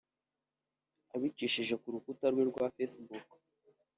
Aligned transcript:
Abicishije 1.15 1.73
ku 1.81 1.87
rukuta 1.93 2.25
rwe 2.33 2.43
rwa 2.49 2.65
Facebook 2.75 3.27